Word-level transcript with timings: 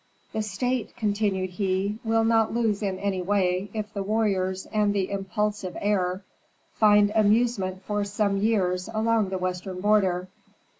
"The 0.33 0.41
state," 0.41 0.95
continued 0.97 1.51
he, 1.51 1.99
"will 2.03 2.23
not 2.23 2.51
lose 2.51 2.81
in 2.81 2.97
any 2.97 3.21
way 3.21 3.69
if 3.71 3.93
the 3.93 4.01
warriors 4.01 4.65
and 4.73 4.95
the 4.95 5.11
impulsive 5.11 5.77
heir 5.79 6.25
find 6.73 7.11
amusement 7.13 7.83
for 7.83 8.03
some 8.03 8.37
years 8.37 8.89
along 8.91 9.29
the 9.29 9.37
western 9.37 9.79
border. 9.79 10.27